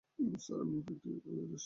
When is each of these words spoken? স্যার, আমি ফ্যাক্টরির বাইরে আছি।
স্যার, 0.39 0.59
আমি 0.61 0.77
ফ্যাক্টরির 0.81 1.19
বাইরে 1.25 1.41
আছি। 1.45 1.57